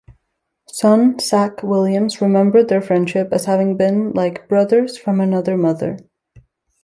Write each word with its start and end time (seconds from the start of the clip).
Son 0.67 1.19
Zak 1.19 1.61
Williams 1.61 2.21
remembered 2.23 2.69
their 2.69 2.81
friendship 2.81 3.31
as 3.31 3.45
having 3.45 3.77
been 3.77 4.13
like 4.13 4.49
"brothers 4.49 4.97
from 4.97 5.21
another 5.21 5.55
mother". 5.55 5.99